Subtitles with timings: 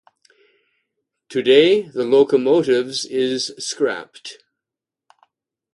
[1.29, 4.43] Today the locomotives is scrapped.